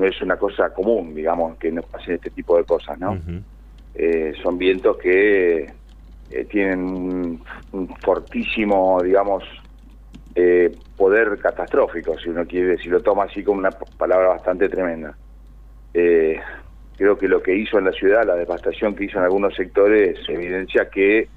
[0.00, 3.18] no es una cosa común, digamos, que nos pasen este tipo de cosas, ¿no?
[3.94, 5.70] Eh, son vientos que
[6.30, 6.80] eh, tienen
[7.72, 9.44] un, fortísimo, digamos,
[10.34, 15.14] eh, poder catastrófico, si uno quiere, si lo toma así como una palabra bastante tremenda.
[15.92, 20.18] creo que lo que hizo en la ciudad, la devastación que hizo en algunos sectores,
[20.28, 21.28] evidencia que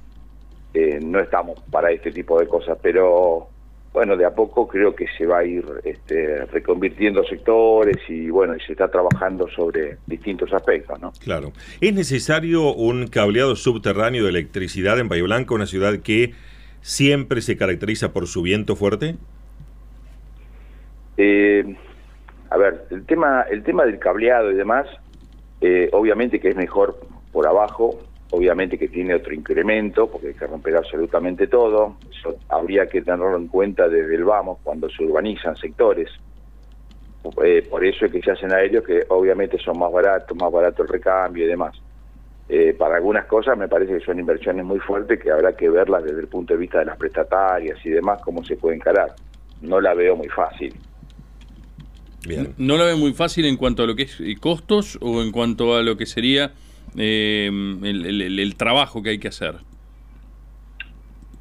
[1.01, 3.49] no estamos para este tipo de cosas, pero
[3.93, 8.55] bueno, de a poco creo que se va a ir este, reconvirtiendo sectores y bueno,
[8.55, 11.13] y se está trabajando sobre distintos aspectos, ¿no?
[11.23, 11.53] Claro.
[11.79, 16.33] ¿Es necesario un cableado subterráneo de electricidad en Bahía Blanca, una ciudad que
[16.81, 19.15] siempre se caracteriza por su viento fuerte?
[21.17, 21.75] Eh,
[22.49, 24.87] a ver, el tema, el tema del cableado y demás,
[25.61, 26.99] eh, obviamente que es mejor
[27.31, 27.99] por abajo,
[28.33, 33.37] obviamente que tiene otro incremento, porque hay que romper absolutamente todo, eso habría que tenerlo
[33.37, 36.09] en cuenta desde el vamos cuando se urbanizan sectores,
[37.43, 40.81] eh, por eso es que se hacen aéreos que obviamente son más baratos, más barato
[40.81, 41.79] el recambio y demás.
[42.49, 46.03] Eh, para algunas cosas me parece que son inversiones muy fuertes que habrá que verlas
[46.03, 49.13] desde el punto de vista de las prestatarias y demás, cómo se puede encarar.
[49.61, 50.73] No la veo muy fácil.
[52.57, 55.75] ¿No la veo muy fácil en cuanto a lo que es costos o en cuanto
[55.75, 56.51] a lo que sería
[56.97, 57.47] eh,
[57.83, 59.55] el, trabajo que hay que hacer?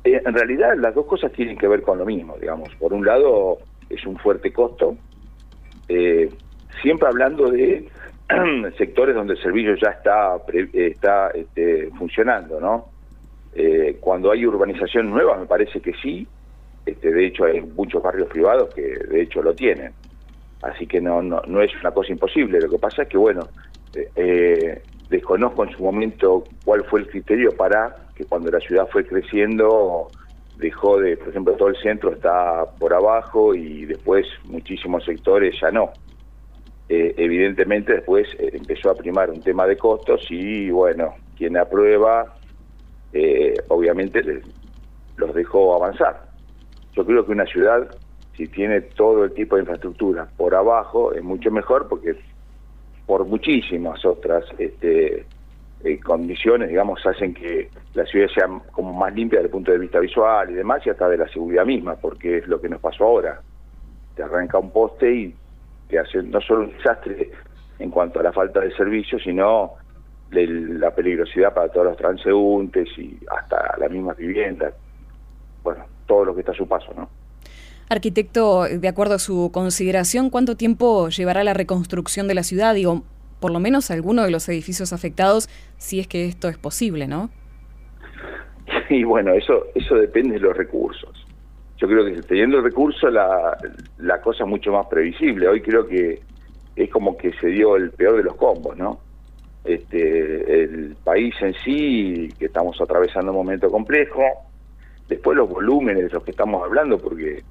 [0.05, 2.75] Eh, en realidad las dos cosas tienen que ver con lo mismo, digamos.
[2.77, 3.58] Por un lado
[3.89, 4.97] es un fuerte costo,
[5.89, 6.30] eh,
[6.80, 7.89] siempre hablando de
[8.78, 10.36] sectores donde el servicio ya está,
[10.73, 12.86] está este, funcionando, ¿no?
[13.55, 16.27] Eh, cuando hay urbanización nueva me parece que sí,
[16.86, 19.92] este, de hecho hay muchos barrios privados que de hecho lo tienen,
[20.62, 23.47] así que no, no, no es una cosa imposible, lo que pasa es que bueno,
[24.17, 24.80] eh,
[25.12, 30.08] desconozco en su momento cuál fue el criterio para que cuando la ciudad fue creciendo
[30.56, 35.70] dejó de, por ejemplo, todo el centro está por abajo y después muchísimos sectores ya
[35.70, 35.92] no.
[36.88, 42.34] Eh, evidentemente después eh, empezó a primar un tema de costos y bueno, quien aprueba
[43.12, 44.22] eh, obviamente
[45.17, 46.23] los dejó avanzar.
[46.94, 47.89] Yo creo que una ciudad,
[48.36, 52.14] si tiene todo el tipo de infraestructura por abajo, es mucho mejor porque
[53.07, 55.27] por muchísimas otras este,
[55.85, 59.79] eh, condiciones, digamos, hacen que la ciudad sea como más limpia desde el punto de
[59.79, 62.80] vista visual y demás, y hasta de la seguridad misma, porque es lo que nos
[62.80, 63.41] pasó ahora.
[64.14, 65.35] Te arranca un poste y
[65.89, 67.30] te hace no solo un desastre
[67.79, 69.73] en cuanto a la falta de servicio, sino
[70.30, 74.74] la peligrosidad para todos los transeúntes y hasta las mismas viviendas.
[75.62, 77.08] Bueno, todo lo que está a su paso, ¿no?
[77.92, 82.75] Arquitecto, de acuerdo a su consideración, ¿cuánto tiempo llevará la reconstrucción de la ciudad?
[82.75, 83.03] Digo,
[83.39, 87.29] por lo menos alguno de los edificios afectados, si es que esto es posible, ¿no?
[88.89, 91.27] Y bueno, eso, eso depende de los recursos.
[91.77, 93.58] Yo creo que teniendo el recurso la,
[93.98, 95.48] la cosa es mucho más previsible.
[95.48, 96.20] Hoy creo que
[96.74, 99.01] es como que se dio el peor de los combos, ¿no?
[99.64, 104.23] Este, el país en sí, que estamos atravesando un momento complejo,
[105.09, 107.42] después los volúmenes de los que estamos hablando, porque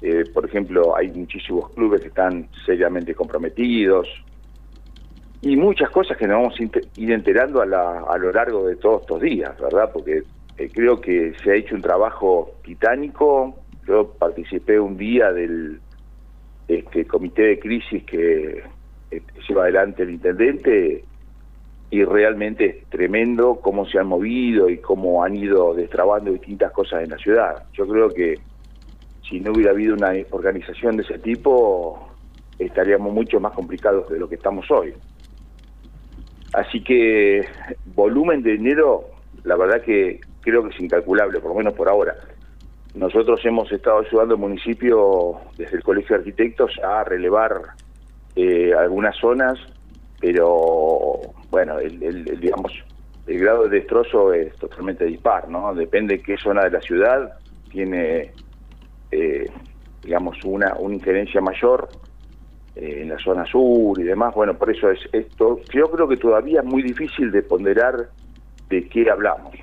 [0.00, 4.08] eh, por ejemplo, hay muchísimos clubes que están seriamente comprometidos
[5.40, 6.62] y muchas cosas que nos vamos a
[7.00, 9.90] ir enterando a, lo largo de todos estos días, ¿verdad?
[9.92, 10.22] Porque
[10.56, 13.56] eh, creo que se ha hecho un trabajo titánico.
[13.86, 15.80] Yo participé un día del
[16.66, 18.64] este, comité de crisis que
[19.10, 21.04] este, lleva adelante el intendente
[21.90, 27.02] y realmente es tremendo cómo se han movido y cómo han ido destrabando distintas cosas
[27.04, 27.64] en la ciudad.
[27.72, 28.38] Yo creo que
[29.28, 32.08] si no hubiera habido una organización de ese tipo,
[32.58, 34.94] estaríamos mucho más complicados de lo que estamos hoy.
[36.54, 37.46] Así que
[37.94, 39.04] volumen de dinero,
[39.44, 42.14] la verdad que creo que es incalculable, por lo menos por ahora.
[42.94, 47.60] Nosotros hemos estado ayudando al municipio desde el Colegio de Arquitectos a relevar
[48.34, 49.58] eh, algunas zonas,
[50.20, 52.72] pero bueno, digamos,
[53.26, 55.74] el grado de destrozo es totalmente dispar, ¿no?
[55.74, 57.38] Depende de qué zona de la ciudad
[57.70, 58.32] tiene
[59.10, 59.50] eh,
[60.02, 61.88] digamos, una, una injerencia mayor
[62.76, 64.34] eh, en la zona sur y demás.
[64.34, 65.60] Bueno, por eso es esto.
[65.72, 68.10] Yo creo que todavía es muy difícil de ponderar
[68.68, 69.54] de qué hablamos.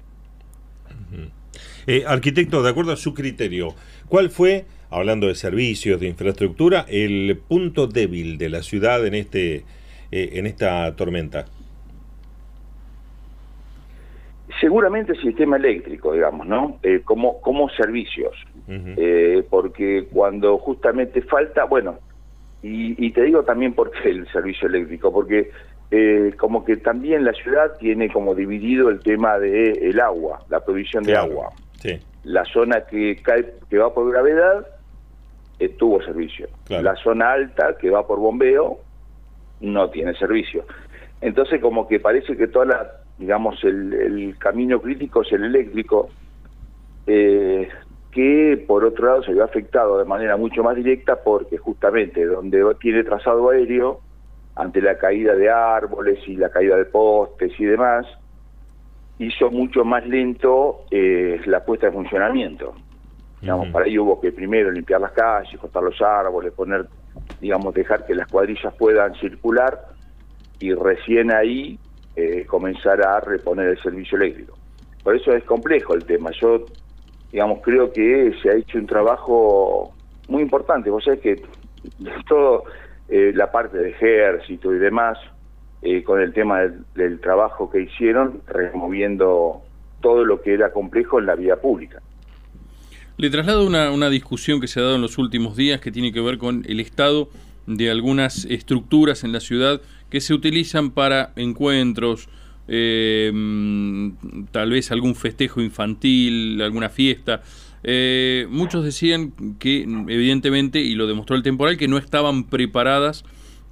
[1.88, 3.75] Eh, arquitecto, de acuerdo a su criterio,
[4.09, 9.65] ¿cuál fue, hablando de servicios, de infraestructura, el punto débil de la ciudad en, este,
[10.09, 11.45] en esta tormenta?
[14.59, 16.80] Seguramente el sistema eléctrico, digamos, ¿no?
[17.03, 18.33] Como, como servicios.
[18.67, 22.00] Eh, porque cuando justamente falta, bueno,
[22.63, 25.51] y, te digo también por qué el servicio eléctrico, porque
[25.91, 30.62] eh, como que también la ciudad tiene como dividido el tema de el agua, la
[30.62, 31.51] provisión de agua.
[31.79, 32.00] Sí.
[32.23, 34.65] La zona que cae, que va por gravedad,
[35.59, 36.47] eh, tuvo servicio.
[36.69, 38.79] La zona alta, que va por bombeo,
[39.61, 40.65] no tiene servicio.
[41.21, 46.09] Entonces como que parece que toda la, digamos, el, camino crítico es el eléctrico,
[47.07, 47.69] eh,
[48.15, 52.63] que por otro lado se ve afectado de manera mucho más directa porque justamente donde
[52.79, 54.00] tiene trazado aéreo,
[54.56, 58.07] ante la caída de árboles y la caída de postes y demás,
[59.19, 62.73] hizo mucho más lento eh, la puesta de funcionamiento.
[63.41, 66.88] Digamos, para ello hubo que primero limpiar las calles, cortar los árboles, poner,
[67.41, 69.77] digamos, dejar que las cuadrillas puedan circular
[70.59, 71.77] y recién ahí
[72.15, 74.57] eh, comenzar a reponer el servicio eléctrico.
[75.03, 76.31] Por eso es complejo el tema.
[76.31, 76.63] Yo,
[77.35, 79.93] digamos, creo que se ha hecho un trabajo
[80.29, 80.89] muy importante.
[80.89, 81.41] Vos sabés que
[82.29, 82.63] todo
[83.09, 85.17] eh, la parte de ejército y demás,
[85.81, 86.61] eh, con el tema
[86.93, 89.63] del, trabajo que hicieron, removiendo
[89.99, 92.01] todo lo que era complejo en la vía pública.
[93.17, 96.13] Le traslado una, una discusión que se ha dado en los últimos días que tiene
[96.13, 97.27] que ver con el estado
[97.67, 102.29] de algunas estructuras en la ciudad que se utilizan para encuentros,
[102.67, 103.31] eh,
[104.51, 107.41] tal vez algún festejo infantil, alguna fiesta.
[107.83, 113.23] Eh, muchos decían que, evidentemente, y lo demostró el temporal, que no estaban preparadas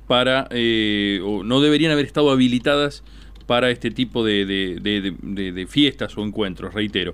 [0.07, 3.03] para, eh, o no deberían haber estado habilitadas
[3.47, 7.11] para este tipo de, de, fiestas o encuentros, reitero.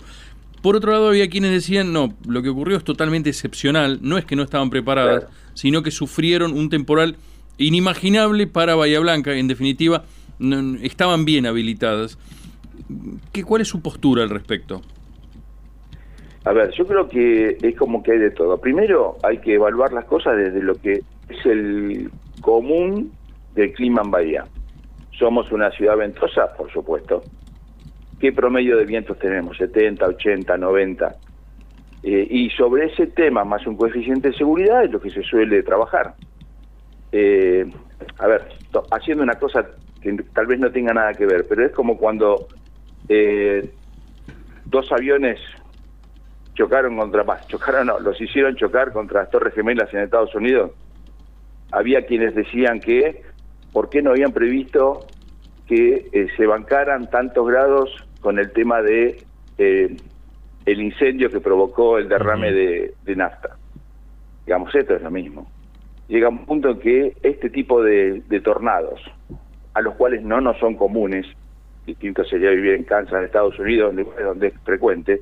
[0.62, 4.26] Por otro lado, había quienes decían, no, lo que ocurrió es totalmente excepcional, no es
[4.26, 7.16] que no estaban preparadas, sino que sufrieron un temporal
[7.58, 10.04] inimaginable para Bahía Blanca, en definitiva,
[10.82, 12.18] estaban bien habilitadas.
[13.32, 14.82] ¿Qué, ¿Cuál es su postura al respecto?
[16.46, 18.60] A ver, yo creo que es como que hay de todo.
[18.60, 22.10] Primero hay que evaluar las cosas desde lo que es el
[22.42, 23.12] común
[23.56, 24.46] del clima en Bahía.
[25.18, 27.22] Somos una ciudad ventosa, por supuesto,
[28.20, 29.58] ¿Qué promedio de vientos tenemos?
[29.58, 31.16] 70, 80, 90.
[32.04, 36.16] y sobre ese tema, más un coeficiente de seguridad, es lo que se suele trabajar.
[37.12, 37.66] Eh,
[38.18, 38.42] a ver,
[38.92, 39.66] haciendo una cosa
[40.02, 42.48] que tal vez no tenga nada que ver, pero es como cuando
[43.08, 43.70] eh,
[44.66, 45.40] dos aviones
[46.56, 50.72] chocaron contra más, chocaron no, los hicieron chocar contra las Torres Gemelas en Estados Unidos.
[51.72, 53.24] Había quienes decían que,
[53.72, 55.06] ¿por qué no habían previsto
[55.68, 57.92] que eh, se bancaran tantos grados
[58.22, 59.24] con el tema de
[59.60, 59.96] eh,
[60.66, 63.58] el incendio que provocó el derrame de, nafta.
[64.46, 65.48] Digamos, esto es lo mismo.
[66.08, 69.00] Llega un punto en que este tipo de, tornados,
[69.74, 71.26] a los cuales no nos son comunes,
[71.86, 75.22] distinto sería vivir en Kansas, en Estados Unidos, donde, donde es frecuente,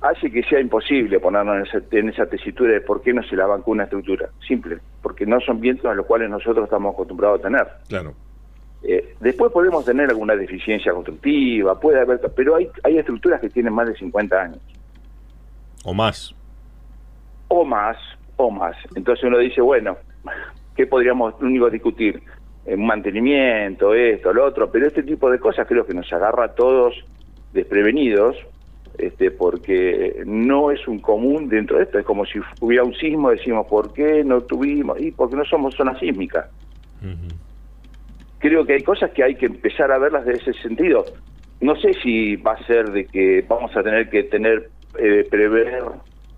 [0.00, 3.36] hace que sea imposible ponernos en esa, en esa, tesitura de por qué no se
[3.36, 4.28] la bancó una estructura.
[4.46, 7.66] Simple, porque no son vientos a los cuales nosotros estamos acostumbrados a tener.
[7.88, 8.14] Claro.
[8.82, 13.72] Eh, después podemos tener alguna deficiencia constructiva, puede haber, pero hay, hay estructuras que tienen
[13.72, 14.58] más de 50 años.
[15.84, 16.34] O más.
[17.48, 17.96] O más,
[18.36, 18.76] o más.
[18.94, 19.96] Entonces uno dice, bueno,
[20.76, 22.22] ¿qué podríamos único discutir?
[22.66, 26.54] En mantenimiento, esto, lo otro, pero este tipo de cosas creo que nos agarra a
[26.54, 26.94] todos
[27.52, 28.36] desprevenidos,
[28.98, 33.30] este, porque no es un común dentro de esto, es como si hubiera un sismo,
[33.30, 35.00] decimos, ¿por qué no tuvimos?
[35.00, 36.48] Y porque no somos zona sísmica
[38.44, 41.02] creo que hay cosas que hay que empezar a verlas de ese sentido.
[41.62, 44.68] No sé si va a ser de que vamos a tener que tener
[44.98, 45.82] eh, prever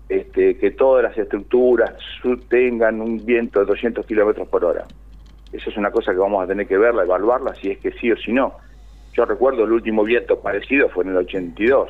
[0.07, 1.93] este, que todas las estructuras
[2.47, 4.85] tengan un viento de 200 kilómetros por hora.
[5.51, 8.11] Esa es una cosa que vamos a tener que verla, evaluarla, si es que sí
[8.11, 8.53] o si no.
[9.13, 11.89] Yo recuerdo el último viento parecido fue en el 82,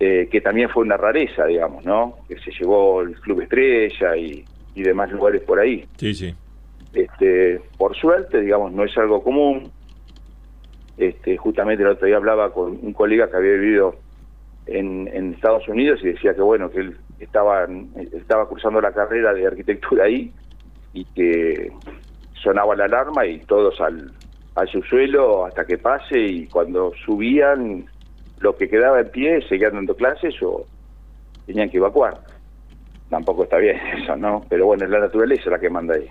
[0.00, 2.18] eh, que también fue una rareza, digamos, ¿no?
[2.28, 4.44] Que se llevó el Club Estrella y,
[4.74, 5.84] y demás lugares por ahí.
[5.96, 6.34] Sí, sí.
[6.94, 9.70] Este, por suerte, digamos, no es algo común.
[10.96, 13.96] Este, justamente el otro día hablaba con un colega que había vivido
[14.66, 17.66] en, Estados Unidos y decía que bueno, que él estaba,
[18.12, 20.32] estaba cursando la carrera de arquitectura ahí
[20.92, 21.72] y que
[22.44, 24.12] sonaba la alarma y todos al,
[24.54, 27.86] al subsuelo hasta que pase y cuando subían,
[28.38, 30.66] lo que quedaba en pie seguían dando clases o
[31.46, 32.20] tenían que evacuar.
[33.08, 34.42] Tampoco está bien eso, ¿no?
[34.48, 36.06] Pero bueno, es la naturaleza la que manda ahí.